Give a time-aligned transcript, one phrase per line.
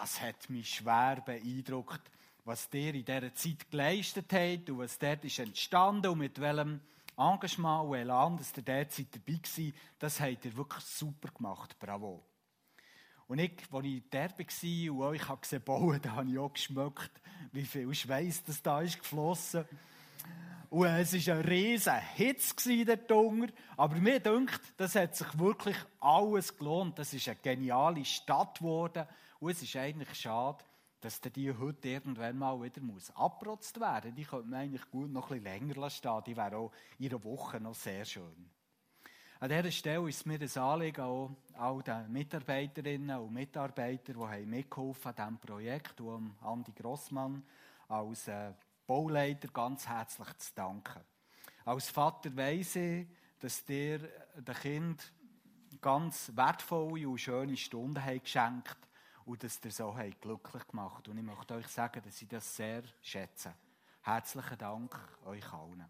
[0.00, 2.00] das hat mich schwer beeindruckt,
[2.44, 6.80] was der in dieser Zeit geleistet hat und was dort ist entstanden und mit welchem
[7.16, 11.76] Engagement und Elan, dass der derzeit dabei war, das hat er wirklich super gemacht.
[11.80, 12.22] Bravo.
[13.26, 17.20] Und ich, als ich dort war und euch gesehen bauen, da habe ich auch geschmeckt,
[17.52, 19.64] wie viel Schweiß das da ist geflossen.
[20.70, 22.54] Und es war ein riesen Hitz
[22.86, 23.52] dort unten.
[23.76, 26.98] Aber mir denkt, das hat sich wirklich alles gelohnt.
[26.98, 29.06] Das ist eine geniale Stadt geworden.
[29.40, 30.64] Und es ist eigentlich schade,
[31.00, 35.30] dass die heute irgendwann mal wieder muss abgerotzt werden Die könnte man eigentlich gut noch
[35.30, 36.24] ein bisschen länger stehen.
[36.26, 38.50] Die wäre auch in einer Woche noch sehr schön.
[39.40, 45.10] An dieser Stelle ist mir ein Anliegen, auch all den Mitarbeiterinnen und Mitarbeitern, die mitgeholfen
[45.10, 47.44] an diesem Projekt, und Andi Grossmann
[47.86, 48.52] als äh,
[48.84, 51.04] Bauleiter ganz herzlich zu danken.
[51.64, 53.06] Als Vater weiss ich,
[53.38, 54.00] dass dir
[54.34, 55.12] den Kind
[55.80, 58.87] ganz wertvolle und schöne Stunden haben geschenkt
[59.28, 62.56] und dass ihr so habt glücklich gemacht Und ich möchte euch sagen, dass ich das
[62.56, 63.54] sehr schätze.
[64.00, 65.84] Herzlichen Dank euch allen.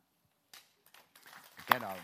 [1.69, 1.95] Genau.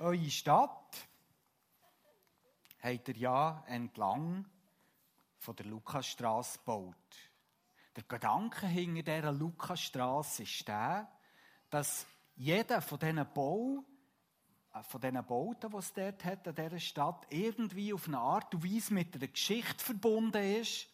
[0.00, 1.06] Eure Stadt
[2.82, 4.50] habt ihr ja entlang
[5.38, 6.96] von der Lukasstraße gebaut.
[7.94, 11.08] Der Gedanke hinter dieser Lukasstraße ist der,
[11.70, 13.84] dass jeder von diesen Bau
[14.80, 18.64] von diesen Bauten, die es dort hat, an dieser Stadt, irgendwie auf eine Art und
[18.64, 20.88] Weise mit einer Geschichte verbunden ist,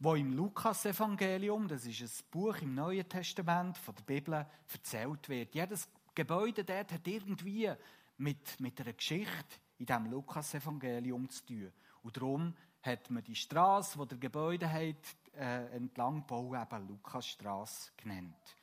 [0.00, 5.54] wo im Lukas-Evangelium, das ist ein Buch im Neuen Testament von der Bibel, erzählt wird.
[5.54, 7.70] Jedes Gebäude dort hat irgendwie
[8.18, 11.72] mit, mit einer Geschichte in diesem Lukas-Evangelium zu tun.
[12.02, 17.92] Und darum hat man die Straße, die der Gebäude hat, äh, entlang bauen, eben Lukasstraße
[17.96, 18.56] genannt.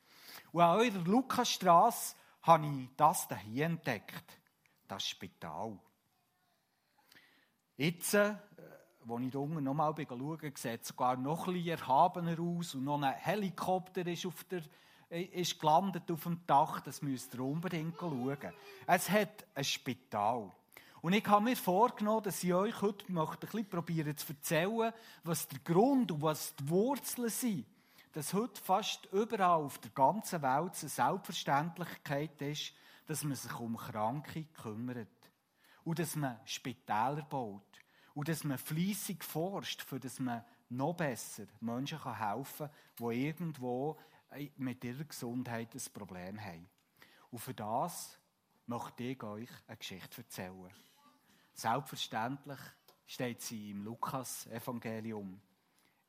[0.52, 4.40] Und an eurer Lukasstraße habe ich das hier entdeckt,
[4.88, 5.78] das Spital.
[7.78, 8.36] Jetzt, äh,
[9.08, 13.02] als ich da unten nochmal schaue, sieht es sogar noch bisschen erhabener aus und noch
[13.02, 14.64] ein Helikopter ist, auf der,
[15.10, 16.82] äh, ist gelandet auf dem Dach.
[16.82, 18.54] Das müsst ihr unbedingt schauen.
[18.86, 20.52] Es hat ein Spital.
[21.02, 24.94] Und ich habe mir vorgenommen, dass ich euch heute möchte ein bisschen probieren zu erzählen,
[25.24, 27.66] was der Grund und was die Wurzeln sind
[28.14, 32.74] dass heute fast überall auf der ganzen Welt eine Selbstverständlichkeit ist,
[33.06, 35.08] dass man sich um Kranke kümmert.
[35.84, 37.80] Und dass man Spitäler baut.
[38.14, 43.98] Und dass man fließig forscht, für dass man noch besser Menschen helfen kann, die irgendwo
[44.58, 46.70] mit ihrer Gesundheit ein Problem haben.
[47.32, 48.20] Und für das
[48.66, 50.72] möchte ich euch eine Geschichte erzählen.
[51.54, 52.60] Selbstverständlich
[53.06, 55.42] steht sie im Lukas-Evangelium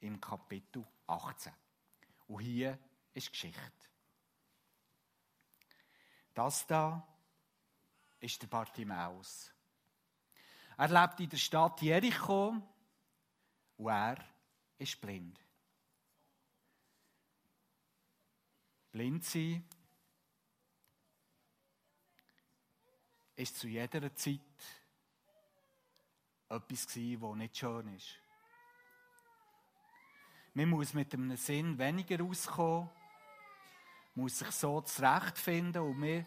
[0.00, 1.52] im Kapitel 18.
[2.30, 2.78] Und hier
[3.12, 3.72] ist Geschichte.
[6.32, 7.04] Das da
[8.20, 9.52] ist der Bartimaeus.
[10.76, 12.54] Er lebt in der Stadt Jericho
[13.78, 14.24] und er
[14.78, 15.40] ist blind.
[18.92, 19.68] Blind sein
[23.34, 24.40] ist zu jeder Zeit
[26.48, 28.20] etwas was nicht schön ist.
[30.52, 32.90] Man muss mit einem Sinn weniger auskommen,
[34.16, 36.26] muss sich so zurechtfinden und wir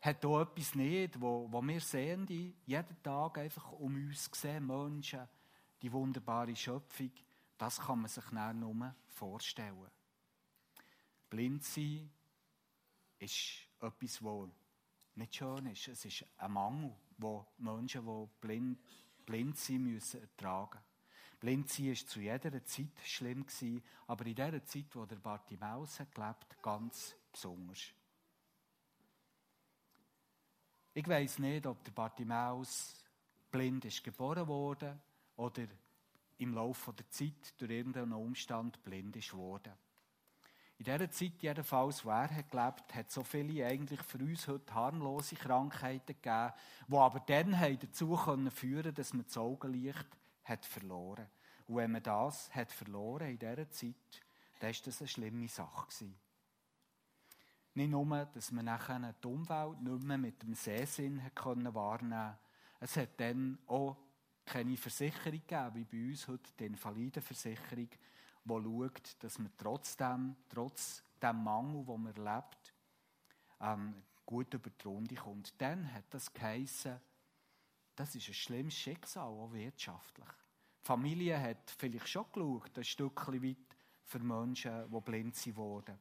[0.00, 4.66] hat auch etwas nicht, wo, wo wir sehen, die jeden Tag einfach um uns sehen,
[4.66, 5.28] Menschen,
[5.82, 7.12] die wunderbare Schöpfung,
[7.58, 9.90] das kann man sich nicht nur vorstellen.
[11.28, 12.10] Blind sein
[13.18, 14.48] ist etwas, das
[15.14, 15.88] nicht schön ist.
[15.88, 18.78] Es ist ein Mangel, wo Menschen, die blind,
[19.26, 20.91] blind sind, müssen ertragen müssen.
[21.42, 23.44] Blindsein war zu jeder Zeit schlimm,
[24.06, 27.80] aber in der Zeit, wo der Bartimaeus gelebt ganz besonders.
[30.94, 32.94] Ich weiß nicht, ob der Bartimaeus
[33.50, 34.96] blind ist geboren wurde
[35.34, 35.66] oder
[36.38, 39.72] im Laufe der Zeit durch irgendeinen Umstand blind ist worden.
[40.78, 44.72] In dieser Zeit jedenfalls, wo er hat gelebt hat, so viele eigentlich für uns heute
[44.72, 46.52] harmlose Krankheiten gegeben,
[46.86, 48.16] die aber dann dazu
[48.50, 50.06] führen dass man das Augenlicht
[50.44, 51.26] hat verloren.
[51.66, 53.94] Und wenn man das hat verloren in dieser Zeit,
[54.60, 55.86] dann war das eine schlimme Sache.
[55.86, 56.18] Gewesen.
[57.74, 62.38] Nicht nur, dass man nachher die Umwelt nicht mehr mit dem Sehsinn wahrnehmen konnte.
[62.80, 63.96] Es hat dann auch
[64.44, 71.02] keine Versicherung gegeben, wie bei uns heute die Invalidenversicherung, die schaut, dass man trotzdem, trotz
[71.22, 72.74] dem Mangel, den man erlebt,
[73.60, 75.60] ähm, gut über die Runde kommt.
[75.60, 77.00] Dann hat das geheissen,
[77.94, 80.28] das ist ein schlimmes Schicksal, auch wirtschaftlich.
[80.82, 85.96] Die Familie hat vielleicht schon geschaut, ein Stückchen weit für Menschen, die blind wurden.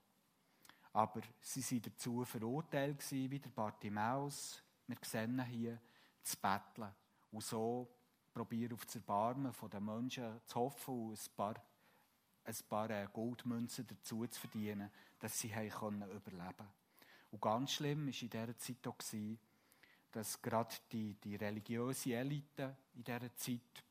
[0.93, 5.79] Aber sie waren dazu verurteilt, wie der Bartimaeus, wir sehen hier,
[6.23, 6.89] zu betteln.
[7.31, 7.87] Und so
[8.33, 11.55] probieren auf das Erbarmen der Menschen zu hoffen und ein paar,
[12.43, 14.89] ein paar äh, Goldmünzen dazu zu verdienen,
[15.19, 16.69] dass sie können überleben können.
[17.29, 18.97] Und ganz schlimm war in dieser Zeit auch,
[20.11, 23.83] dass gerade die, die religiöse Elite in dieser Zeit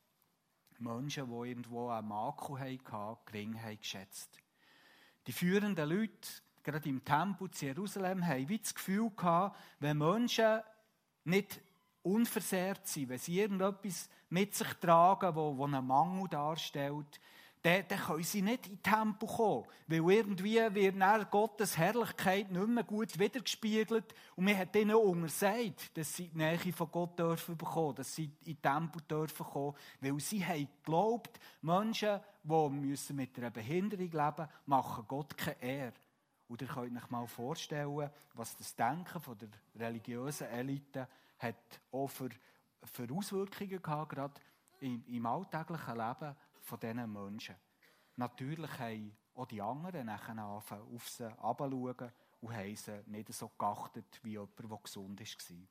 [0.80, 4.38] Menschen, die irgendwo einen Makel hatten, gering haben geschätzt.
[5.26, 6.28] Die führenden Leute,
[6.62, 10.60] gerade im Tempel zu Jerusalem, haben wie das Gefühl gehabt, wenn Menschen
[11.24, 11.60] nicht
[12.02, 17.20] unversehrt sind, wenn sie irgendetwas mit sich tragen, wo einen Mangel darstellt,
[17.62, 19.66] dann, dann können sie nicht in den Tempel kommen.
[19.86, 24.14] Weil irgendwie wird dann Gottes Herrlichkeit nicht mehr gut wiedergespiegelt.
[24.36, 28.30] Und man hat ihnen untersagt, dass sie die Nähe von Gott dürfen bekommen, dass sie
[28.46, 29.76] in Tempel dürfen kommen.
[30.00, 35.92] Weil sie haben geglaubt, Menschen, die müssen mit einer Behinderung leben machen Gott keine Ehre.
[36.48, 41.06] Und ihr könnt euch mal vorstellen, was das Denken von der religiösen Elite
[41.38, 42.30] hat auch für,
[42.84, 44.34] für Auswirkungen gehabt, gerade
[44.80, 46.36] im, im alltäglichen Leben
[46.70, 47.56] von diesen Menschen.
[48.16, 53.48] Natürlich haben auch die anderen nachher angefangen, auf sie herabzuschauen und haben sie nicht so
[53.58, 55.68] geachtet wie jemand, der gesund war.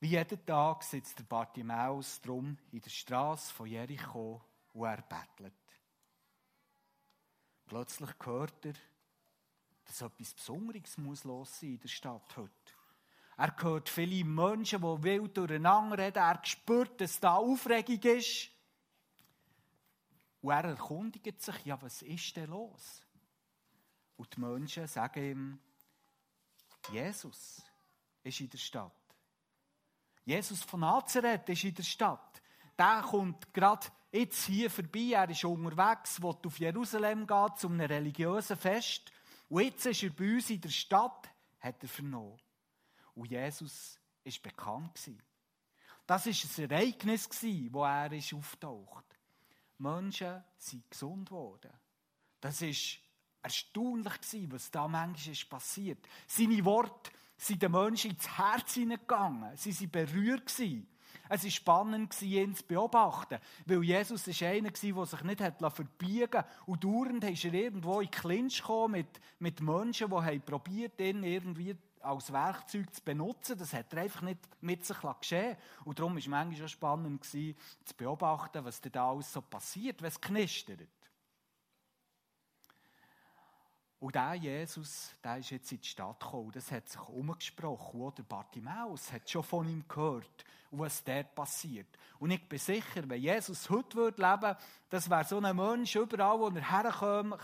[0.00, 4.40] Wie jeden Tag sitzt der Bartimäus drum in der Straße von Jericho
[4.72, 5.54] und er bettelt.
[7.66, 8.74] Plötzlich hört er,
[9.84, 12.77] dass etwas Besonderes muss los sein in der Stadt heute.
[13.38, 16.18] Er hört viele Menschen, die wild durcheinander reden.
[16.18, 18.50] Er spürt, dass da Aufregung ist.
[20.40, 23.00] Und er erkundigt sich, ja, was ist denn los?
[24.16, 25.58] Und die Menschen sagen ihm,
[26.90, 27.62] Jesus
[28.24, 28.92] ist in der Stadt.
[30.24, 32.42] Jesus von Nazareth ist in der Stadt.
[32.76, 35.12] Der kommt gerade jetzt hier vorbei.
[35.12, 39.12] Er ist unterwegs, will auf Jerusalem gehen, zu einem religiösen Fest.
[39.48, 41.28] Und jetzt ist er bei uns in der Stadt,
[41.60, 42.36] hat er vernommen.
[43.18, 45.10] Und Jesus war bekannt.
[46.06, 47.28] Das war ein Ereignis,
[47.72, 49.04] wo er auftaucht.
[49.78, 51.72] Menschen sind gesund geworden.
[52.40, 52.68] Das war
[53.42, 56.06] erstaunlich, was da manchmal passiert.
[56.28, 59.56] Seine Worte sind den Menschen ins Herz hineingegangen.
[59.56, 60.48] Sie waren berührt.
[61.28, 64.94] Es war spannend, ihn zu beobachten, weil Jesus war einer, der sich
[65.24, 66.48] nicht verbiegen konnte.
[66.66, 72.32] Und dauernd ist er irgendwo in Clinch mit, mit Menschen, die probiert ihn irgendwie als
[72.32, 73.58] Werkzeug zu benutzen.
[73.58, 77.24] Das hat er einfach nicht mit sich geschehen Und darum war es manchmal auch spannend,
[77.24, 77.54] zu
[77.96, 80.88] beobachten, was da alles so passiert, es knistert.
[84.00, 86.52] Und der Jesus, der ist jetzt in die Stadt gekommen.
[86.52, 88.00] Das hat sich umgesprochen.
[88.00, 91.88] Oder Bartimaeus hat schon von ihm gehört, was dort passiert.
[92.20, 94.56] Und ich bin sicher, wenn Jesus heute würde leben
[94.88, 97.36] das wäre so ein Mensch, überall, wo er herkäme,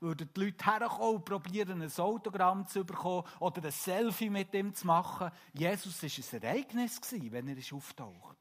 [0.00, 4.74] würden die Leute herkommen und probieren, ein Autogramm zu bekommen oder ein Selfie mit ihm
[4.74, 5.30] zu machen.
[5.54, 8.36] Jesus war ein Ereignis, wenn er auftaucht.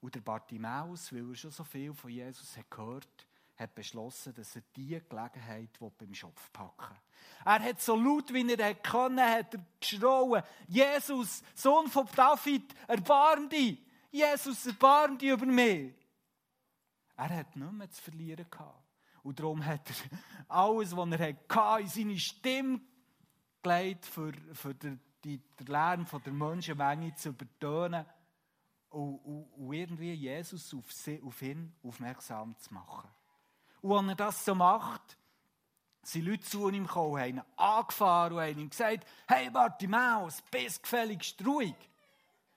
[0.00, 3.26] Und der Bartimaeus, weil er schon so viel von Jesus hat gehört
[3.56, 6.96] hat, beschlossen, dass er diese Gelegenheit beim Schopf packen will.
[7.44, 13.48] Er hat so laut, wie er können, hat er geschrauen, Jesus, Sohn von David, erbarm
[13.48, 13.78] dich!
[14.10, 15.94] Jesus, erbarm dich über mich!
[17.16, 18.82] Er hat nichts mehr zu verlieren gehabt.
[19.22, 22.80] Und darum hat er alles, was er hatte, in seine Stimme
[23.62, 28.04] gelegt, für, für den, den Lärm der Menschenmenge zu übertönen
[28.90, 33.08] und, und, und irgendwie Jesus auf, sie, auf ihn aufmerksam zu machen.
[33.82, 35.16] Und als er das so macht,
[36.02, 40.82] sind Leute zu ihm gekommen, haben ihn angefahren und haben ihm gesagt, hey Bartimaeus, bist
[40.82, 41.74] gefälligst ruhig.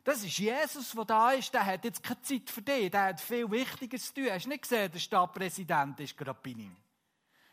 [0.04, 3.20] Das ist Jesus, der da ist, der hat jetzt keine Zeit für dich, der hat
[3.20, 4.30] viel Wichtiges zu tun.
[4.32, 6.76] Hast du nicht gesehen, der Stadtpräsident ist gerade bei ihm.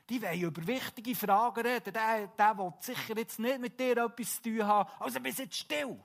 [0.08, 1.94] Die wollen über wichtige Fragen reden.
[1.94, 4.90] Der, der will sicher jetzt nicht mit dir etwas zu tun haben.
[4.98, 5.98] Also bist jetzt still.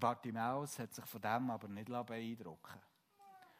[0.00, 2.80] Bartimäus hat sich von dem aber nicht beeindrucken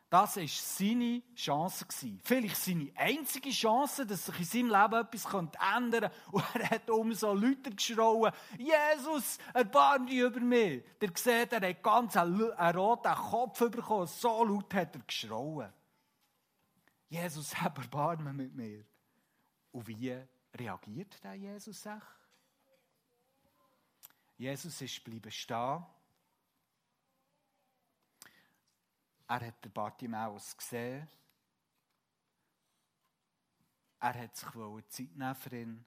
[0.08, 1.86] Das war seine Chance.
[2.24, 5.24] Vielleicht seine einzige Chance, dass sich in seinem Leben etwas
[5.76, 6.12] ändern könnte.
[6.32, 10.82] Und er hat umso lauter geschrauen, Jesus, erbarm dich über mich.
[11.00, 14.08] Der sieht, er hat ganz einen, roten Kopf bekommen.
[14.08, 15.72] So laut hat er geschrauen.
[17.08, 17.78] Jesus, hab
[18.32, 18.84] mit mir.
[19.70, 20.16] Und wie
[20.58, 21.86] reagiert der Jesus?
[24.36, 25.84] Jesus ist bleiben stehen
[29.30, 31.08] Er hat den Bartimaeus gesehen.
[34.00, 34.48] Er hat sich
[34.88, 35.86] Zeit nehmen für ihn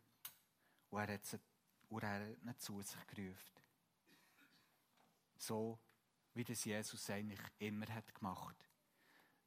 [0.90, 1.40] und er hat, sie,
[1.90, 3.62] und er hat ihn zu sich gerufen.
[5.36, 5.78] So,
[6.34, 8.56] wie das Jesus eigentlich immer hat gemacht.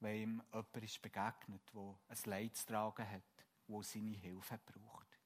[0.01, 5.19] wenn ihm jemand ist begegnet, der ein Leid zu tragen hat, wo seine Hilfe braucht.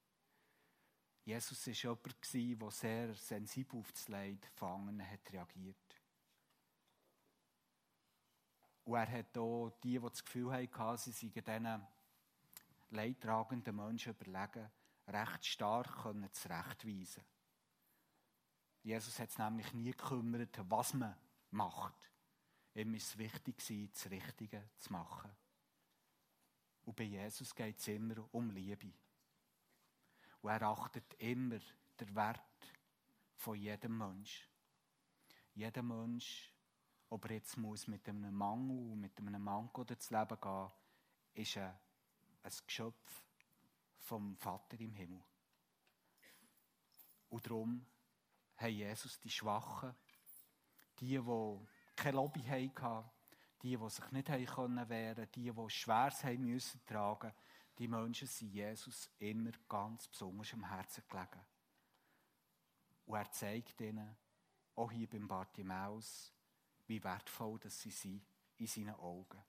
[1.25, 5.90] Jesus war jemand, der sehr sensibel auf das Leid von anderen hat reagiert.
[8.91, 11.87] Und er hat auch die, die das Gefühl hatten, sie seien diesen
[12.91, 14.69] leidtragenden Menschen überlegen,
[15.07, 17.23] recht stark zurechtweisen
[18.83, 21.15] Jesus hat es nämlich nie gekümmert, was man
[21.53, 22.11] macht.
[22.75, 23.59] Ihm ist es wichtig,
[23.93, 25.31] das Richtige zu machen.
[26.85, 28.93] Und bei Jesus geht es immer um Liebe.
[30.43, 31.61] Und er achtet immer
[32.01, 32.75] den Wert
[33.37, 34.49] von jedem Mensch.
[35.55, 36.53] Jeder Mensch,
[37.11, 40.71] ob er jetzt muss mit einem Mangel, mit einem Manko durchs Leben gehen
[41.35, 41.75] ist ein,
[42.43, 43.25] ein Geschöpf
[43.99, 45.23] vom Vater im Himmel.
[47.29, 47.87] Und darum
[48.57, 49.95] haben Jesus die Schwachen,
[50.99, 53.11] die, die keine Lobby hatten,
[53.63, 57.33] die, die sich nicht wehren konnten, die, die Schweres tragen,
[57.79, 61.41] die Menschen sind Jesus immer ganz besonders am Herzen gelegen.
[63.07, 64.17] Und er zeigt ihnen,
[64.75, 66.33] auch hier beim Bartimaeus,
[66.91, 68.21] wie wertvoll dass sie sind
[68.57, 69.41] in seinen Augen.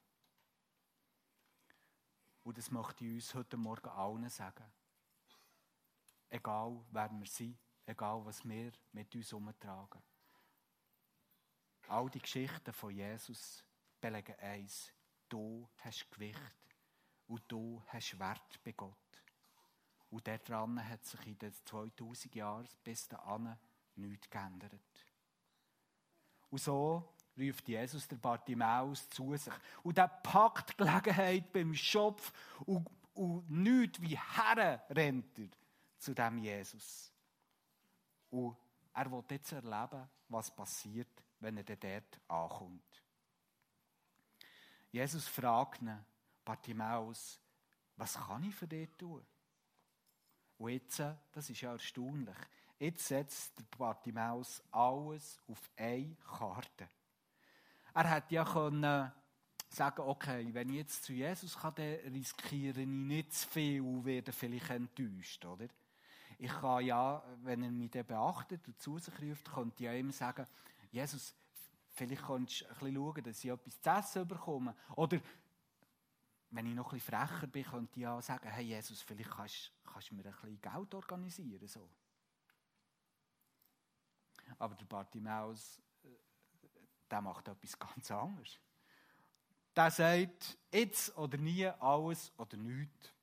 [2.43, 4.71] Und das möchte ich uns heute Morgen allen sagen.
[6.29, 7.57] Egal, wer wir sind,
[7.88, 10.01] egal, was wir mit uns umtragen.
[11.88, 13.63] All die Geschichten von Jesus
[14.00, 14.93] belegen eins.
[15.27, 16.39] Du hast Gewicht
[17.27, 19.24] und du hast Wert bei Gott.
[20.12, 23.57] Und daran hat sich in den 2000 Jahren bis dahin
[23.95, 25.07] nichts geändert.
[26.51, 29.53] Und so ruft Jesus der Bartimaeus zu sich.
[29.83, 32.31] Und er packt die Gelegenheit beim Schopf
[32.65, 35.50] und, und nichts wie Herren rennt er
[35.98, 37.12] zu dem Jesus.
[38.29, 38.55] Und
[38.93, 43.03] er will jetzt erleben, was passiert, wenn er dort ankommt.
[44.91, 46.05] Jesus fragt ihn,
[46.43, 47.39] Bartimaeus,
[47.95, 49.25] was kann ich für dich tun?
[50.57, 52.36] Und jetzt, das ist ja erstaunlich,
[52.77, 56.89] jetzt setzt der Bartimaeus alles auf eine Karte.
[57.93, 59.12] Er hätte ja können
[59.69, 64.05] sagen, okay, wenn ich jetzt zu Jesus kann, dann riskiere ich nicht zu viel und
[64.05, 65.67] werde vielleicht enttäuscht, oder?
[66.38, 70.12] Ich kann ja, wenn er mich dann beachtet und zu sich ruft, könnte ich ihm
[70.12, 70.45] sagen,
[70.91, 71.36] Jesus,
[71.89, 74.75] vielleicht könntest du ein bisschen schauen, dass ich etwas zu essen bekomme.
[74.95, 75.19] Oder
[76.50, 79.71] wenn ich noch ein bisschen frecher bin, könnte ich ja sagen, hey Jesus, vielleicht kannst,
[79.86, 81.67] kannst du mir ein bisschen Geld organisieren.
[81.67, 81.88] So.
[84.57, 85.81] Aber der Bartimaeus,
[87.12, 88.60] der macht etwas ganz anderes.
[89.75, 93.13] Der sagt, jetzt oder nie, alles oder nichts.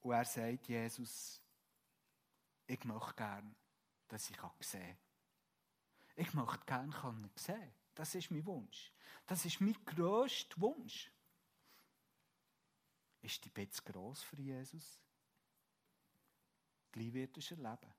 [0.00, 1.40] Und er sagt, Jesus,
[2.66, 3.54] ich möchte gerne,
[4.08, 4.96] dass ich sehen kann.
[6.16, 7.72] Ich möchte gerne sehen.
[7.94, 8.92] Das ist mein Wunsch.
[9.26, 11.10] Das ist mein grösster Wunsch.
[13.20, 14.98] Ist die Betz gross für Jesus?
[16.90, 17.94] Gleich wird es erleben.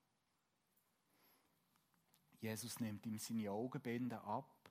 [2.44, 4.70] Jesus nimmt ihm seine Augenbinde ab.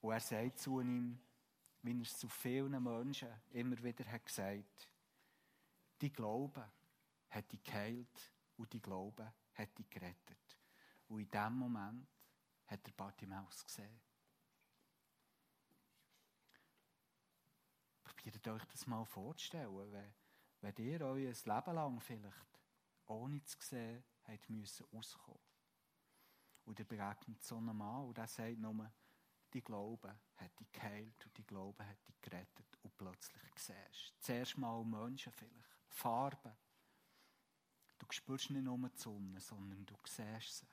[0.00, 1.20] Und er sagt zu ihm,
[1.82, 4.88] wie er es zu vielen Menschen immer wieder hat gesagt
[6.00, 6.64] die Glauben
[7.30, 10.58] hat dich geheilt und die Glauben hat dich gerettet.
[11.06, 12.08] Und in dem Moment
[12.66, 14.00] hat der Bartimaeus gesehen.
[18.02, 20.12] Probiert euch das mal vorzustellen, wenn,
[20.60, 22.60] wenn ihr ein Leben lang vielleicht
[23.06, 25.40] ohne zu sehen habt müssen auskommen.
[26.64, 28.92] Und ihr begegnet so einem Mann und der sagt nur,
[29.52, 34.14] die Glaube hat dich geheilt und die Glaube hat dich gerettet und plötzlich siehst.
[34.20, 36.56] Zuerst mal Menschen vielleicht, Farben.
[37.98, 40.66] Du spürst nicht nur die Sonne, sondern du siehst sie.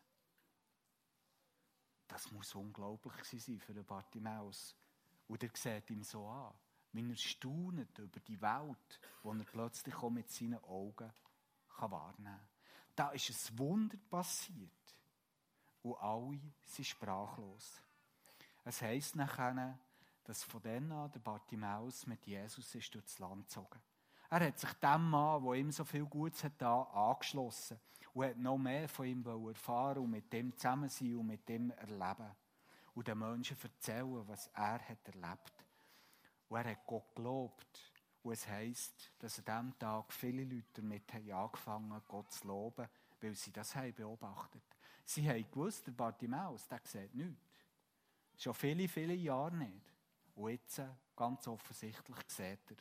[2.08, 4.76] Das muss unglaublich sein für einen Bartimaeus.
[5.28, 6.56] Und er sieht ihm so an
[6.92, 11.12] wenn er staunet über die Welt, die er plötzlich auch mit seinen Augen
[11.70, 12.49] kann wahrnehmen kann.
[13.00, 14.70] Da ist ein Wunder passiert.
[15.84, 17.82] Und alle sind sprachlos.
[18.66, 19.80] Es heisst nachher,
[20.26, 23.80] dass von dann an der Bartimaeus mit Jesus ist durchs Land gezogen.
[24.30, 27.80] Er hat sich dem Mann, der ihm so viel Gutes hat, angeschlossen
[28.14, 31.72] und hat noch mehr von ihm erfahren und mit dem zusammen sein und mit dem
[31.72, 32.36] erleben.
[32.96, 35.54] Und den Menschen erzählen, was er hat erlebt
[36.50, 37.94] und er hat Gott gelobt.
[38.32, 42.88] Es heisst, dass an diesem Tag viele Leute damit haben angefangen Gott zu loben,
[43.22, 44.64] weil sie das haben beobachtet.
[45.06, 47.42] Sie haben gewusst, der Bartimaeus, der sieht nichts.
[48.38, 49.92] Schon viele, viele Jahre nicht.
[50.36, 50.82] Und jetzt,
[51.16, 52.78] ganz offensichtlich, sieht er.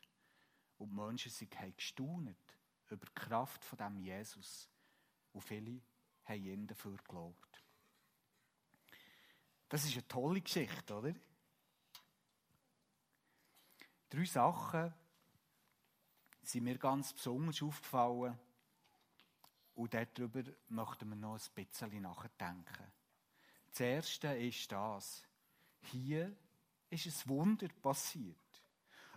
[0.78, 2.36] Und die Menschen haben gestaunet
[2.90, 4.68] über die Kraft von dem Jesus.
[5.32, 5.80] Und viele
[6.24, 7.64] haben ihn dafür gelobt.
[9.68, 11.14] Das ist eine tolle Geschichte, oder?
[14.08, 14.94] Drei Sachen
[16.48, 18.38] sind mir ganz besonders aufgefallen.
[19.74, 22.92] Und darüber möchten wir noch ein bisschen nachdenken.
[23.70, 25.22] Das Erste ist das.
[25.82, 26.34] Hier
[26.90, 28.36] ist ein Wunder passiert.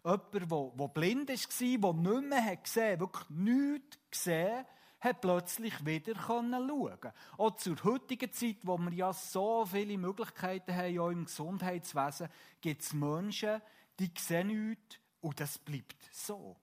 [0.04, 4.66] Jemand, der, blind war, der nicht mehr gesehen hat, wirklich nichts gesehen,
[5.00, 11.00] hat plötzlich wieder schauen Auch zur heutigen Zeit, wo wir ja so viele Möglichkeiten haben,
[11.00, 13.62] auch im Gesundheitswesen, gibt es Menschen,
[14.00, 16.58] die sehen nichts und das bleibt so.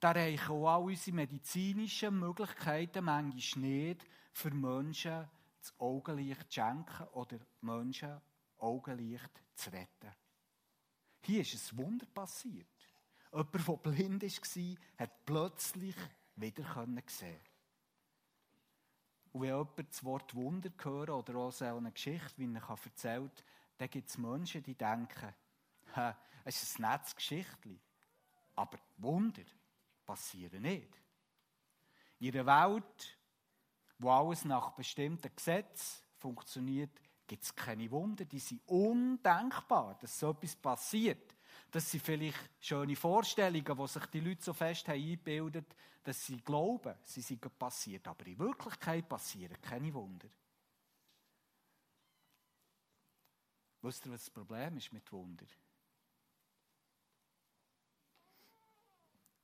[0.00, 5.28] Da reichen auch all unsere medizinischen Möglichkeiten manchmal nicht, für Menschen
[5.58, 8.20] das Augenlicht zu schenken oder Menschen
[8.58, 10.14] Augenlicht zu retten.
[11.22, 12.66] Hier ist ein Wunder passiert.
[13.32, 15.96] Jemand, der blind war, hat plötzlich
[16.36, 16.64] wieder
[17.06, 17.38] sehen
[19.32, 23.44] Und wenn jemand das Wort Wunder hört oder auch so eine Geschichte, wie er erzählt,
[23.76, 25.34] dann gibt es Menschen, die denken,
[26.44, 27.80] es ist ein nettes Geschichtchen.
[28.54, 29.42] Aber Wunder
[30.08, 30.88] passieren nicht.
[32.18, 33.18] In einer Welt,
[33.98, 38.24] wo alles nach bestimmten Gesetzen funktioniert, gibt es keine Wunder.
[38.24, 41.36] Die sind undenkbar, dass so etwas passiert.
[41.70, 45.74] Das sind vielleicht schöne Vorstellungen, die sich die Leute so fest haben eingebildet
[46.08, 48.08] dass sie glauben, sie sind passiert.
[48.08, 50.26] Aber in Wirklichkeit passieren keine Wunder.
[53.82, 55.44] Wisst ihr, was das Problem ist mit Wunder?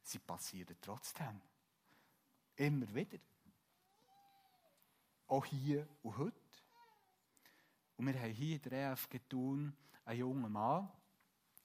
[0.04, 1.40] Sie passieren trotzdem.
[2.56, 3.18] Immer wieder.
[5.26, 6.36] Auch hier und heute.
[7.96, 10.90] Und wir haben hier in der EFG Thun einen jungen Mann,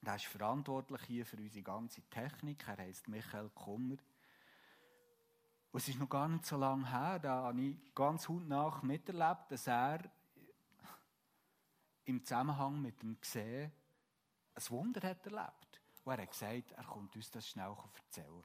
[0.01, 2.65] der ist verantwortlich hier für unsere ganze Technik.
[2.65, 3.97] Er heißt Michael Kummer.
[5.71, 9.51] Und es ist noch gar nicht so lange her, da habe ich ganz hautnah miterlebt,
[9.51, 10.09] dass er
[12.05, 13.71] im Zusammenhang mit dem Gesehen
[14.55, 15.68] ein Wunder hat erlebt.
[16.03, 18.43] Und er hat gesagt, er kommt uns das schnell erzählen.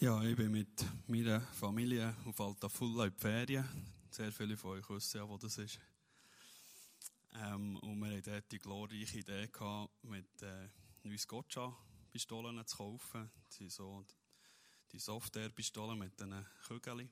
[0.00, 3.64] Ja, ich bin mit meiner Familie auf Altafulla in die Ferien.
[4.10, 5.80] Sehr viele von euch wissen ja, wo das ist.
[7.32, 10.68] Ähm, und wir hatten dort die glorreiche Idee gehabt, mit äh,
[11.04, 13.30] neues Gotcha-Pistolen zu kaufen.
[13.46, 14.04] Das sind so
[14.94, 17.10] die Software-Pistolen mit diesen Kügeln.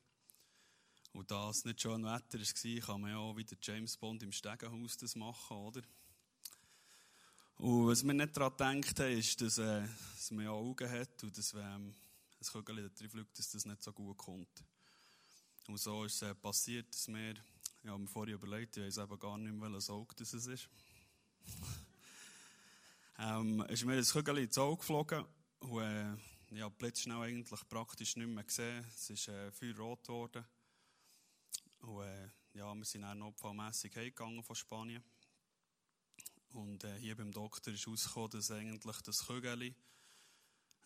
[1.15, 4.31] Und da es nicht schön Wetter war, kann man ja auch wieder James Bond im
[4.31, 5.83] Stegenhaus das machen, oder?
[7.57, 9.83] Und was wir nicht daran gedacht haben, ist, dass, äh,
[10.15, 11.93] dass man ja Augen hat und dass, ähm,
[12.41, 14.65] ein Kügel da fliegt, dass das nicht so gut kommt.
[15.67, 17.35] Und so ist es äh, passiert, dass wir,
[17.83, 20.69] ich habe mir vorher überlegt, ich weiß eben gar nicht mehr, welches Auge das ist.
[23.19, 25.25] ähm, ist mir ein Kügel ins Auge geflogen
[25.61, 26.17] und äh,
[26.61, 28.85] habe blitzschnell eigentlich praktisch nicht mehr gesehen.
[28.95, 30.45] Es ist äh, viel rot geworden.
[31.81, 35.03] Und äh, ja, wir sind dann notfallmässig heimgegangen von Spanien.
[36.51, 39.75] Und äh, hier beim Doktor ist herausgekommen, dass eigentlich das Kügel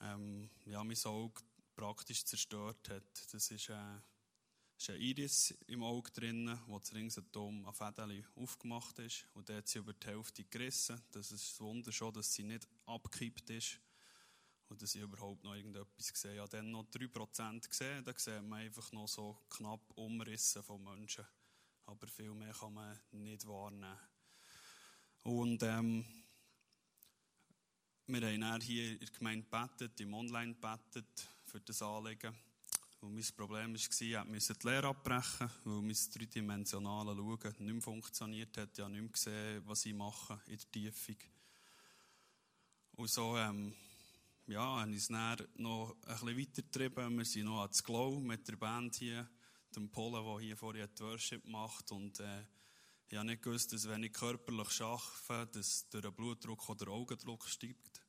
[0.01, 1.43] ähm, ja, mein Auge
[1.75, 3.33] praktisch zerstört hat.
[3.33, 3.99] Das ist, äh,
[4.79, 9.27] ist ein Iris im Auge drin, wo Ringsatom an Fädeli aufgemacht ist.
[9.35, 11.03] Und der hat sie über die Hälfte gerissen.
[11.11, 13.81] Das ist das Wunder schon, dass sie nicht abgekippt ist.
[14.69, 16.43] Und dass ich überhaupt noch irgendetwas habe.
[16.43, 18.05] Ich dann noch 3% gesehen.
[18.05, 21.25] Da sieht man einfach noch so knapp Umrisse von Menschen.
[21.87, 23.99] Aber viel mehr kann man nicht wahrnehmen.
[25.23, 26.05] Und ähm,
[28.09, 32.35] wir haben dann hier in der Gemeinde gebetet, im Online gebetet für das Anliegen.
[33.01, 37.83] Und mein Problem war, ich musste die Lehre abbrechen, weil mein dreidimensionales Schauen nicht mehr
[37.83, 38.71] funktioniert hat.
[38.73, 41.17] Ich habe nicht mehr gesehen, was ich mache in der Tiefung.
[42.93, 43.75] Und so ähm,
[44.47, 47.19] ja, habe ich es dann noch ein bisschen weitergetrieben.
[47.19, 49.29] Wir sind noch ans Glow mit der Band hier,
[49.75, 51.91] dem Pole, der hier vorher die Worship macht.
[51.91, 52.45] Und äh,
[53.09, 57.47] ich habe nicht gewusst, dass wenn ich körperlich arbeite, dass der Blutdruck oder der Augendruck
[57.49, 58.03] steigt.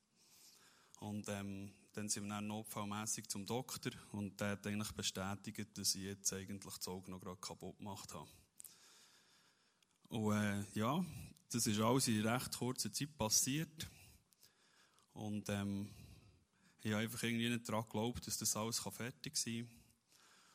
[1.00, 5.94] Und ähm, dann sind wir dann notfallmässig zum Doktor und der hat eigentlich bestätigt, dass
[5.94, 8.28] ich jetzt eigentlich das Auge noch gerade kaputt gemacht habe.
[10.08, 11.04] Und äh, ja,
[11.50, 13.88] das ist alles in recht kurzer Zeit passiert.
[15.12, 15.90] Und ähm,
[16.82, 19.68] ich habe einfach irgendwie nicht daran geglaubt, dass das alles fertig sein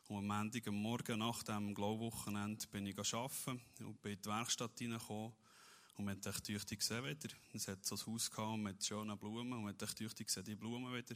[0.07, 0.17] kann.
[0.17, 4.79] Und am am Morgen nach dem Glaubwochenende bin ich arbeiten und bin in die Werkstatt
[4.79, 5.33] reingekommen.
[5.95, 7.33] Und man hat tüchtig gesehen wieder.
[7.53, 10.55] Es hat so ein Haus gehabt mit schönen Blumen und man hat tüchtig gesehen, die
[10.55, 11.15] Blumen wieder.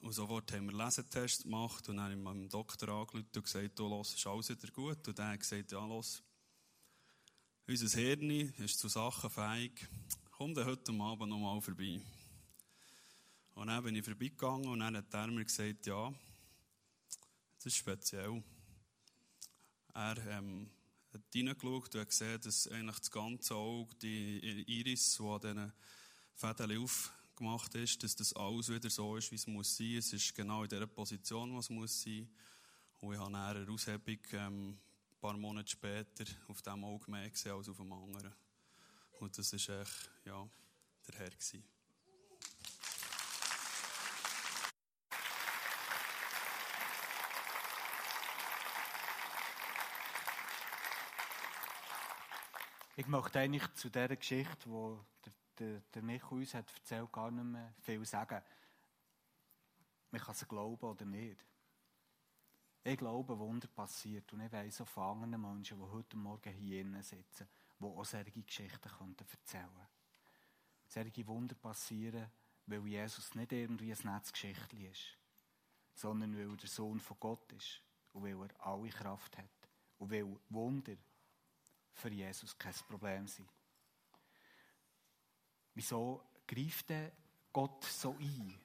[0.00, 3.42] Und sofort haben wir einen Lesetest gemacht und dann habe ich meinem Doktor angerufen und
[3.42, 5.06] gesagt, du, los, ist alles wieder gut?
[5.08, 6.22] Und er hat gesagt, ja, los,
[7.66, 9.88] unser Hirn ist zu Sachen fähig.
[10.32, 12.00] komm dann heute Abend noch mal vorbei.
[13.54, 16.12] Und dann bin ich vorbeigegangen und dann hat er mir gesagt, ja,
[17.56, 18.42] das ist speziell.
[19.92, 20.70] Er ähm,
[21.12, 25.72] hat reingeschaut und hat gesehen, dass eigentlich das ganze Auge, die Iris, die an diesen
[26.34, 29.96] Fäden aufgemacht ist, dass das alles wieder so ist, wie es muss sein.
[29.96, 32.28] Es ist genau in der Position, was es muss sein.
[33.00, 34.78] Und ich habe eine Aushebung ähm,
[35.20, 38.32] ein paar Monate später auf diesem Auge mehr gesehen als auf dem anderen.
[39.18, 40.48] Und das war echt, ja,
[41.06, 41.30] der Herr.
[41.30, 41.79] Gewesen.
[53.00, 57.44] Ich möchte eigentlich zu dieser Geschichte, die der, der, Michael uns hat erzählt, gar nicht
[57.44, 58.42] mehr viel sagen.
[60.10, 61.42] Man kann es glauben oder nicht.
[62.84, 64.30] Ich glaube, Wunder passiert.
[64.34, 68.32] Und ich weiss auch von anderen Menschen, die heute Morgen hier sitzen, die auch solche
[68.32, 69.88] Geschichten erzählen können.
[70.86, 72.30] Solche Wunder passieren,
[72.66, 75.16] weil Jesus nicht irgendwie ein Netzgeschichtchen ist,
[75.94, 77.82] sondern weil er der Sohn von Gott ist
[78.12, 79.70] und weil er alle Kraft hat.
[79.96, 80.96] Und weil Wunder
[81.94, 83.48] für Jesus kein Problem sein.
[85.74, 87.12] Wieso greift denn
[87.52, 88.58] Gott so ein?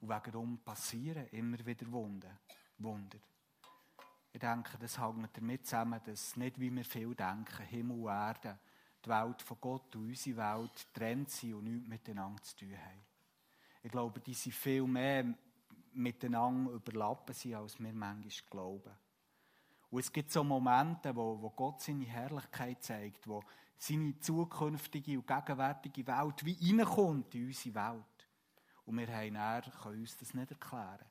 [0.00, 2.38] Und warum passieren immer wieder Wunder?
[2.78, 3.18] Wunder.
[4.32, 8.58] Ich denke, das hängt damit zusammen, dass nicht wie wir viel denken, Himmel und Erde,
[9.04, 13.04] die Welt von Gott und unsere Welt trennt sind und nichts miteinander zu tun haben.
[13.82, 15.34] Ich glaube, die sind viel mehr
[15.92, 18.92] miteinander überlappen, als wir manchmal glauben.
[19.94, 23.44] Und es gibt so Momente, wo, wo Gott seine Herrlichkeit zeigt, wo
[23.78, 28.28] seine zukünftige und gegenwärtige Welt wie reinkommt in unsere Welt.
[28.86, 31.06] Und wir haben dann, können uns das nicht erklären.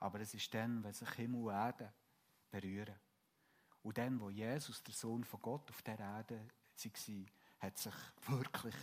[0.00, 1.92] Aber es ist dann, wenn sich Himmel und Erde
[2.50, 2.98] berühren.
[3.82, 7.24] Und dann, wo Jesus, der Sohn von Gott, auf der Erde war,
[7.58, 7.94] hat sich
[8.28, 8.76] wirklich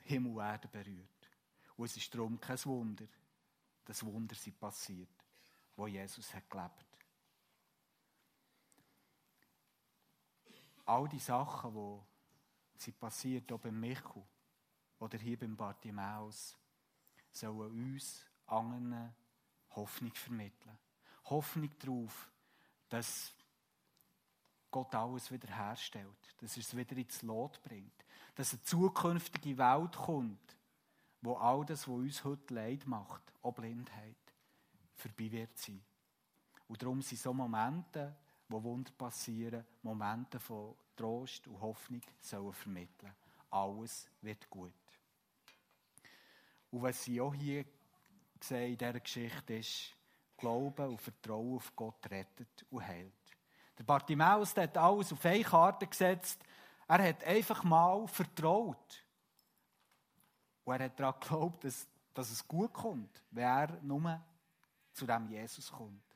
[0.00, 1.30] Himmel und Erde berührt.
[1.76, 3.06] Und es ist darum kein Wunder,
[3.86, 5.24] dass Wunder sind passiert,
[5.74, 6.91] wo Jesus hat gelebt.
[10.84, 11.74] All die Sachen,
[12.74, 14.22] die sind passiert, auch beim Michael
[14.98, 16.56] oder hier beim Bartimaeus,
[17.30, 19.14] sollen uns anderen
[19.70, 20.78] Hoffnung vermitteln.
[21.24, 22.30] Hoffnung darauf,
[22.88, 23.34] dass
[24.70, 30.56] Gott alles wiederherstellt, dass er es wieder ins Lot bringt, dass eine zukünftige Welt kommt,
[31.20, 34.16] wo all das, was uns heute Leid macht, auch Blindheit,
[34.94, 35.82] vorbei wird sein.
[36.68, 38.16] Und darum sind so Momente,
[38.52, 43.14] wo Wunder passieren, Momente von Trost und Hoffnung sollen vermitteln.
[43.50, 44.72] Alles wird gut.
[46.70, 47.64] Und was sie auch hier
[48.40, 49.94] sehen in dieser Geschichte ist,
[50.36, 53.12] Glauben und Vertrauen auf Gott rettet und heilt.
[53.78, 56.40] Der Bartimaeus hat alles auf eine Karte gesetzt.
[56.88, 59.04] Er hat einfach mal vertraut.
[60.64, 64.20] Und er hat daran geglaubt, dass, dass es gut kommt, wenn er nur
[64.92, 66.11] zu dem Jesus kommt.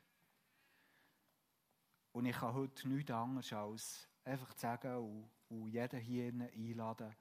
[2.17, 7.15] Und ich kann heute nichts anderes als einfach zu sagen und, und jeden hier einladen,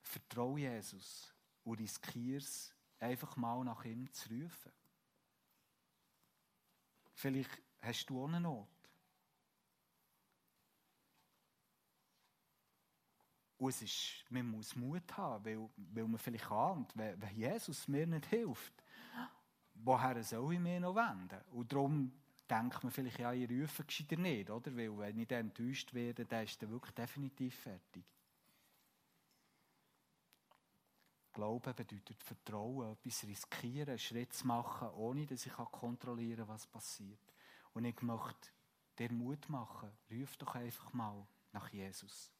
[0.00, 1.30] vertraue Jesus
[1.62, 4.72] und riskiere es, einfach mal nach ihm zu rufen.
[7.12, 7.50] Vielleicht
[7.82, 8.66] hast du auch eine Not.
[13.58, 17.88] Und es ist, man muss Mut haben, weil, weil man vielleicht ahnt, wenn, wenn Jesus
[17.88, 18.72] mir nicht hilft,
[19.74, 21.42] woher soll ich mich noch wenden?
[21.50, 24.76] Und darum denkt man vielleicht, ja, ich rufe gescheiter nicht, oder?
[24.76, 28.04] Weil wenn ich dann enttäuscht werde, dann ist er wirklich definitiv fertig.
[31.32, 37.34] Glauben bedeutet Vertrauen, etwas riskieren, Schritt zu machen, ohne dass ich kontrollieren kann, was passiert.
[37.72, 38.50] Und ich möchte
[38.98, 42.30] dir Mut machen, ruf doch einfach mal nach Jesus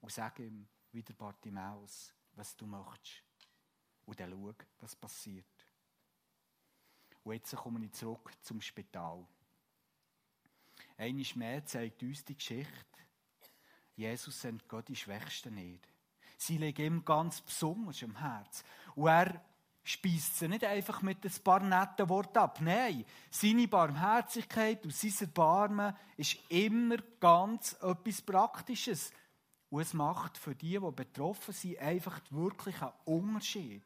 [0.00, 3.24] und sag ihm, wie der Bartimaeus, was du möchtest.
[4.04, 5.61] Und dann schau, was passiert.
[7.24, 9.24] Und jetzt komme ich zurück zum Spital.
[10.96, 12.86] Einmal mehr zeigt uns die Geschichte,
[13.94, 15.86] Jesus entgeht die Schwächsten nicht.
[16.36, 18.64] Sie liegen ihm ganz besonders am Herz.
[18.94, 19.40] Und er
[19.84, 22.60] speist sie nicht einfach mit ein paar netten Worten ab.
[22.60, 29.12] Nein, seine Barmherzigkeit und sein Erbarmen ist immer ganz etwas Praktisches.
[29.70, 33.82] Und es macht für die, die betroffen sind, einfach wirklich einen Unterschied.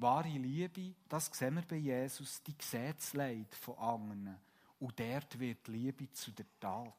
[0.00, 4.36] Wahre Liebe, das sehen wir bei Jesus, die sieht das Leid von anderen.
[4.78, 6.94] Und dort wird Liebe zu der Tat.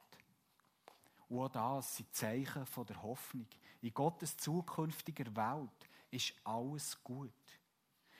[1.30, 3.48] Und auch das sind Zeichen von der Hoffnung.
[3.82, 7.32] In Gottes zukünftiger Welt ist alles gut.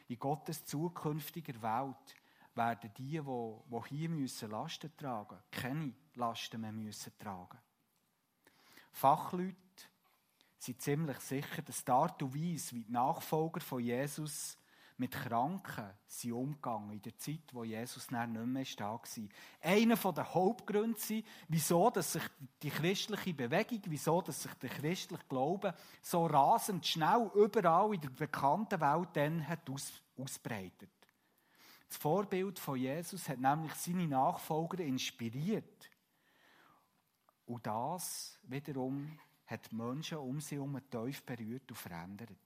[0.08, 2.16] In Gottes zukünftiger Welt
[2.56, 7.60] werden die, die, hier müssen Lasten tragen müssen, keine Lasten mehr müssen tragen.
[8.92, 9.56] Fachleute
[10.58, 14.58] sind ziemlich sicher, dass die Art und Weise, wie die Nachfolger von Jesus
[15.02, 19.02] mit Kranken sind umgegangen in der Zeit, wo Jesus dann nicht mehr da war.
[19.62, 22.22] Einer der Hauptgründe ist, wieso dass sich
[22.62, 28.10] die christliche Bewegung, wieso dass sich der christliche Glaube so rasend schnell überall in der
[28.10, 30.92] bekannten Welt dann hat aus, ausbreitet.
[31.88, 35.90] Das Vorbild von Jesus hat nämlich seine Nachfolger inspiriert.
[37.48, 42.38] Und das wiederum hat Menschen um sie herum tief berührt und verändert.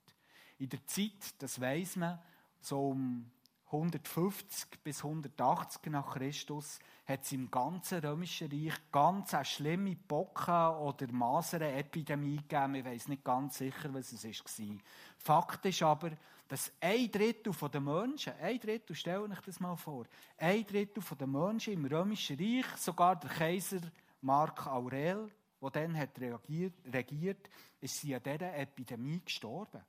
[0.58, 2.18] In der Zeit, das weiß man,
[2.65, 3.30] so um
[3.65, 10.75] 150 bis 180 nach Christus hat es im ganzen Römischen Reich ganz eine schlimme Bocken-
[10.78, 12.75] oder Masernepidemie gegeben.
[12.75, 14.78] Ich weiß nicht ganz sicher, was es war.
[15.17, 16.12] Fakt ist aber,
[16.47, 20.06] dass ein Drittel der Menschen, ein Drittel, stell euch das mal vor,
[20.38, 23.82] ein Drittel der Menschen im Römischen Reich, sogar der Kaiser
[24.21, 25.30] Mark Aurel,
[25.62, 27.49] der dann hat reagiert, regiert,
[27.82, 29.82] ist sie an dieser Epidemie gestorben.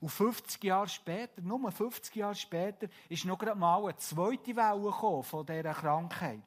[0.00, 5.44] Und 50 Jahre später, nur 50 Jahre später, ist noch mal eine zweite Welle von
[5.46, 6.42] dieser Krankheit.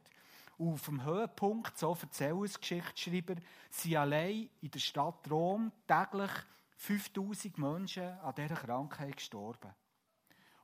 [0.58, 3.36] Und auf dem Höhepunkt, so erzählen es Geschichtsschreiber,
[3.70, 6.32] sind allein in der Stadt Rom täglich
[6.78, 9.74] 5000 Menschen an dieser Krankheit gestorben.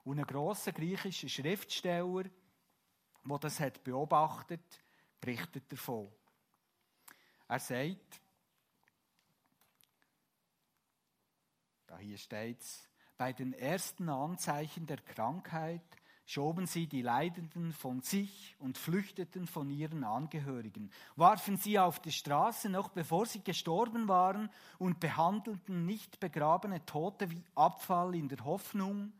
[0.03, 2.23] Und ein grosser griechischer Schriftsteller,
[3.23, 4.83] der das hat beobachtet,
[5.19, 6.11] berichtet davon.
[7.47, 8.21] Er sagt,
[11.89, 15.81] da hier steht's, bei den ersten Anzeichen der Krankheit
[16.25, 22.11] schoben sie die Leidenden von sich und flüchteten von ihren Angehörigen, warfen sie auf die
[22.11, 28.45] Straße noch bevor sie gestorben waren und behandelten nicht begrabene Tote wie Abfall in der
[28.45, 29.11] Hoffnung,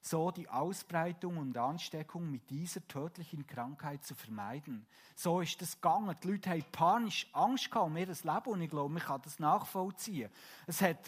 [0.00, 4.86] so die Ausbreitung und Ansteckung mit dieser tödlichen Krankheit zu vermeiden.
[5.14, 6.16] So ist es gegangen.
[6.22, 9.38] Die Leute haben panisch Angst gehabt um ihr Leben und ich glaube, man kann das
[9.38, 10.30] nachvollziehen.
[10.66, 10.98] Es hat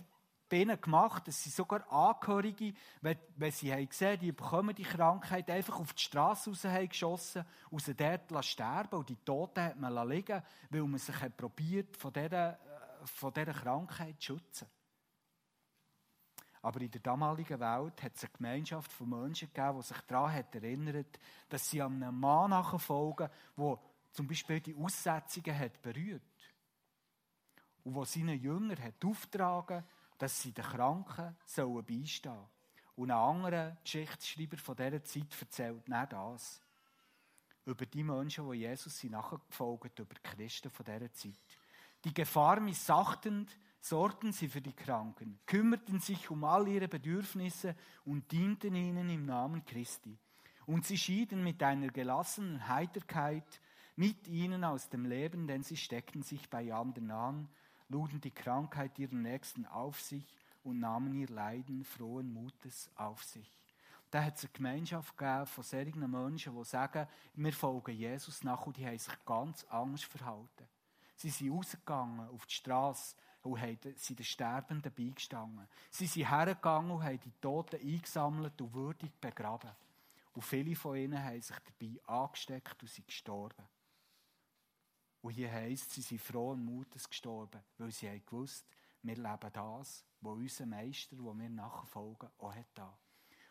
[0.51, 4.83] bei ihnen gemacht, dass sie sogar Angehörige, wenn, wenn sie haben gesehen die bekommen die
[4.83, 7.45] Krankheit, einfach auf die Straße raus haben geschossen
[7.79, 12.53] sie dort sterben und die Toten hat man liegen weil man sich probiert, von dieser,
[12.53, 12.57] äh,
[13.05, 14.67] von dieser Krankheit zu schützen.
[16.63, 20.35] Aber in der damaligen Welt hat es eine Gemeinschaft von Menschen gegeben, die sich daran
[20.35, 23.79] hat erinnert, dass sie einem Mann nachfolgen, der
[24.13, 26.23] zum Beispiel die Aussetzungen hat berührt
[27.85, 29.85] und wo seine Jünger hat auftragen,
[30.21, 32.47] dass sie den Kranken sollen beistehen sollen.
[32.97, 36.61] Und ein anderer Geschichtsschreiber von dieser Zeit erzählt nicht das.
[37.65, 41.59] Über die Menschen, die Jesus sind nachgefolgt, über die Christen von dieser Zeit.
[42.05, 48.31] Die Gefahr missachtend, sorgten sie für die Kranken, kümmerten sich um all ihre Bedürfnisse und
[48.31, 50.19] dienten ihnen im Namen Christi.
[50.67, 53.61] Und sie schieden mit einer gelassenen Heiterkeit
[53.97, 57.49] mit ihnen aus dem Leben, denn sie steckten sich bei anderen an,
[57.91, 60.25] luden die Krankheit ihrer Nächsten auf sich
[60.65, 63.51] und nahmen ihr Leiden frohen Mutes auf sich.
[64.11, 68.67] Da hat es eine Gemeinschaft gegeben von solchen Menschen, die sagen, wir folgen Jesus nach
[68.67, 70.67] und die haben sich ganz anders verhalten.
[71.17, 73.59] Sie sind rausgegangen auf die Straße, und
[73.97, 75.67] sind den Sterbenden beigestanden.
[75.91, 79.71] Sie sind hergegangen und haben die Toten eingesammelt und würdig begraben.
[80.35, 83.65] Und viele von ihnen haben sich dabei angesteckt und sind gestorben.
[85.23, 88.67] Und hier heisst, sie sind frohen Mutes gestorben, weil sie haben gewusst,
[89.03, 92.99] wir leben das, was unser Meister, wo wir nachfolgen, auch hat da.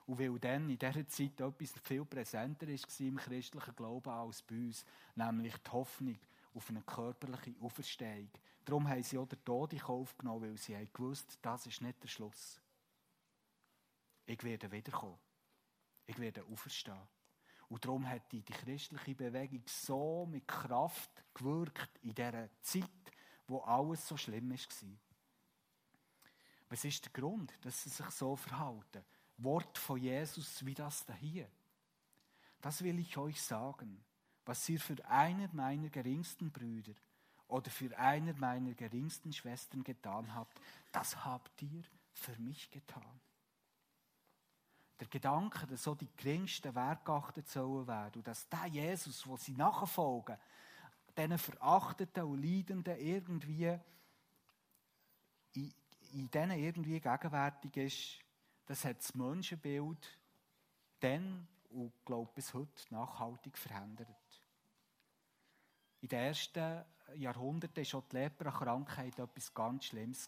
[0.06, 4.56] Und weil dann in dieser Zeit etwas viel präsenter war im christlichen Glauben als bei
[4.56, 4.84] uns,
[5.16, 6.18] nämlich die Hoffnung
[6.54, 8.30] auf eine körperliche Auferstehung.
[8.66, 11.82] Darum haben sie auch den Tod in Kauf genommen, weil sie haben gewusst, das ist
[11.82, 12.60] nicht der Schluss.
[14.26, 15.18] Ich werde wiederkommen.
[16.06, 17.08] Ich werde auferstehen.
[17.70, 22.90] Und darum hat die, die christliche Bewegung so mit Kraft gewirkt in dieser Zeit,
[23.48, 24.58] wo alles so schlimm war.
[26.70, 29.04] Was ist der Grund, dass sie sich so verhalten?
[29.38, 31.48] Wort von Jesus wie das da hier.
[32.62, 34.04] Das will ich euch sagen
[34.50, 36.94] was ihr für einer meiner geringsten Brüder
[37.50, 40.60] oder für einer meiner geringsten Schwestern getan habt,
[40.92, 43.22] das habt ihr für mich getan.
[45.00, 49.38] Der Gedanke, dass so die geringsten Werke geachtet sollen werden und dass der Jesus, wo
[49.38, 50.38] sie nachfolgen,
[51.18, 53.78] diesen Verachteten und Leidenden irgendwie
[55.54, 55.74] in,
[56.14, 58.26] in denen irgendwie gegenwärtig ist,
[58.66, 60.20] das hat das Menschenbild
[61.00, 64.08] dann und glaube bis heute nachhaltig verändert.
[66.02, 66.84] In den ersten
[67.16, 70.28] Jahrhunderten war schon die Lepra-Krankheit etwas ganz Schlimmes.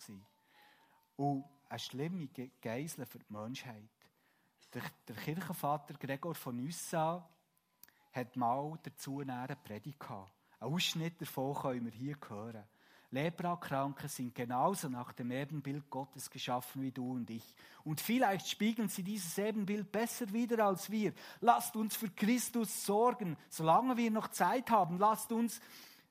[1.15, 2.27] Und eine schlimme
[2.61, 3.89] Geisel für die Menschheit.
[4.73, 7.27] Der, der Kirchenvater Gregor von Nyssa
[8.13, 10.31] hat mal dazu eine Predigt gehabt.
[10.59, 12.63] Ein Ausschnitt davon können wir hier hören.
[13.13, 17.43] Leprakranke sind genauso nach dem Ebenbild Gottes geschaffen wie du und ich.
[17.83, 21.13] Und vielleicht spiegeln sie dieses Ebenbild besser wieder als wir.
[21.41, 24.97] Lasst uns für Christus sorgen, solange wir noch Zeit haben.
[24.97, 25.59] Lasst uns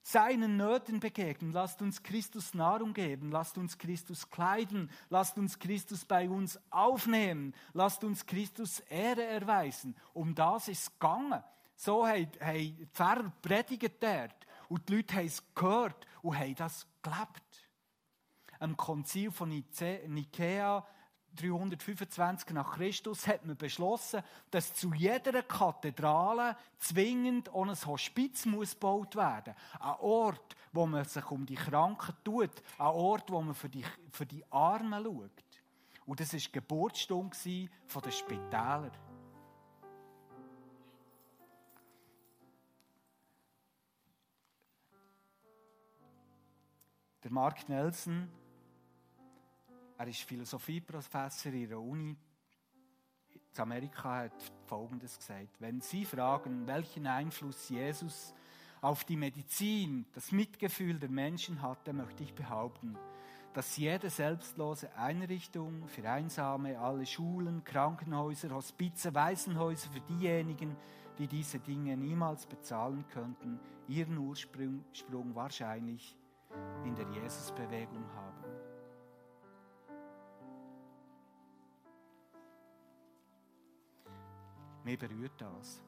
[0.02, 1.52] seinen Nöten begegnen.
[1.52, 3.30] Lasst uns Christus Nahrung geben.
[3.30, 4.90] Lasst uns Christus kleiden.
[5.08, 7.54] Lasst uns Christus bei uns aufnehmen.
[7.72, 9.96] Lasst uns Christus Ehre erweisen.
[10.12, 11.42] Um das ist es gegangen.
[11.76, 14.46] So haben die Pfarrer predigt dort.
[14.68, 17.68] Und die Leute haben es gehört und haben das gelebt.
[18.58, 20.86] Am Konzil von Nikea
[21.36, 28.72] 325 nach Christus hat man beschlossen, dass zu jeder Kathedrale zwingend auch ein Hospiz muss
[28.72, 29.54] gebaut werden.
[29.78, 33.84] Ein Ort, wo man sich um die Kranken tut, ein Ort, wo man für die,
[34.10, 35.44] für die Armen schaut.
[36.06, 37.68] Und das war die Geburtsstunde
[38.04, 38.90] der Spitäler.
[47.22, 48.30] Der Mark Nelson,
[50.00, 52.16] er ist Philosophieprofessor in der Uni
[53.34, 54.32] in Amerika, hat
[54.64, 55.60] Folgendes gesagt.
[55.60, 58.32] Wenn Sie fragen, welchen Einfluss Jesus
[58.80, 62.96] auf die Medizin, das Mitgefühl der Menschen hatte, möchte ich behaupten,
[63.52, 70.76] dass jede selbstlose Einrichtung für Einsame, alle Schulen, Krankenhäuser, Hospize, Waisenhäuser für diejenigen,
[71.18, 74.82] die diese Dinge niemals bezahlen könnten, ihren Ursprung
[75.34, 76.16] wahrscheinlich
[76.86, 78.29] in der Jesusbewegung haben.
[84.84, 85.82] Mir berührt das.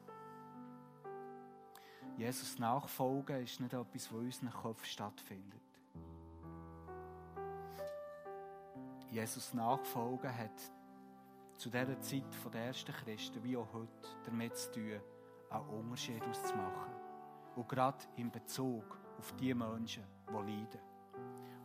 [2.15, 5.61] Jesus nachfolgen ist nicht etwas, was in unseren Köpfen stattfindet.
[9.09, 10.59] Jesus nachfolgen hat
[11.57, 15.01] zu dieser Zeit der ersten Christen, wie auch heute, damit zu tun,
[15.49, 16.93] einen Unterschied auszumachen.
[17.55, 20.81] Und gerade in Bezug auf die Menschen, die leiden.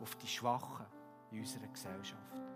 [0.01, 0.85] Auf die Schwachen
[1.31, 2.48] in unserer Gesellschaft.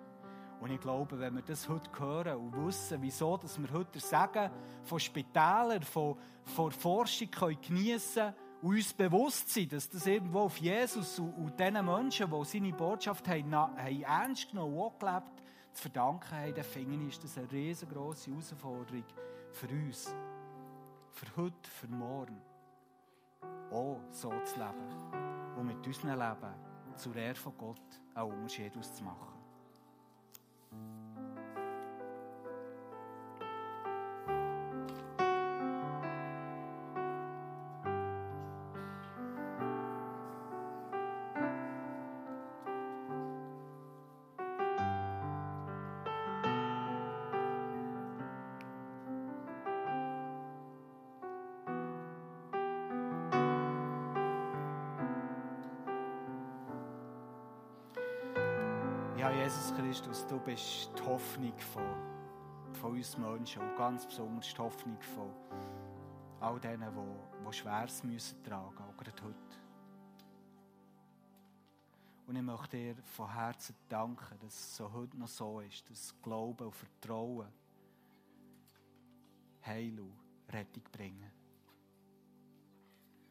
[0.63, 4.49] Und ich glaube, wenn wir das heute hören und wissen, wieso dass wir heute Sagen
[4.85, 10.39] von Spitälern, von, von Forschung können geniessen können und uns bewusst sind, dass das irgendwo
[10.39, 15.43] auf Jesus und, und den Menschen, die seine Botschaft haben, haben ernst genommen und gelebt,
[15.73, 19.03] zu verdanken haben, dann finde ich, ist das eine riesengroße Herausforderung
[19.51, 20.15] für uns.
[21.11, 22.41] Für heute, für morgen.
[23.69, 26.53] Auch so zu leben und mit unserem Leben
[26.95, 29.42] zur Ehre von Gott einen Unterschied auszumachen.
[30.73, 31.02] Thank you.
[60.33, 65.31] Du bist die Hoffnung von, von uns Menschen und ganz besonders die Hoffnung von
[66.39, 69.37] all denen, die, die Schweres müssen tragen, auch gerade heute.
[72.25, 76.19] Und ich möchte dir von Herzen danken, dass es so heute noch so ist, dass
[76.23, 77.47] Glauben und Vertrauen
[79.63, 80.17] Heil und
[80.51, 81.31] Rettung bringen.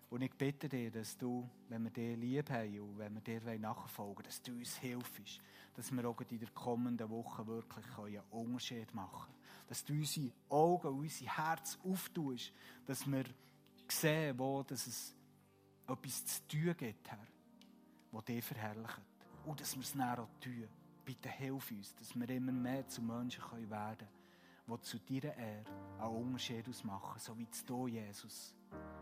[0.08, 3.58] Und ich bitte dir, dass du, wenn wir dir lieb haben und wenn wir dir
[3.58, 5.40] nachfolgen wollen, dass du uns hilfst,
[5.74, 9.66] dass wir auch in der kommenden Woche wirklich einen Unterschied machen können.
[9.68, 12.52] Dass du unsere Augen unser Herz auftust,
[12.86, 13.24] dass wir
[13.88, 15.14] sehen, wo dass es
[15.86, 17.26] etwas zu tun gibt, Herr,
[18.12, 19.00] das dich verherrlicht.
[19.44, 20.68] Und dass wir es dann auch tun.
[21.04, 24.08] Bitte hilf uns, dass wir immer mehr zu Menschen werden können,
[24.68, 25.64] die zu deiner Ehre
[25.98, 28.54] einen Unterschied ausmachen, so wie du, Jesus,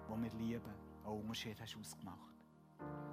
[0.09, 0.65] wo wir lieben
[1.05, 2.31] einen Unterschied hast ausgemacht.
[2.79, 3.10] Amen.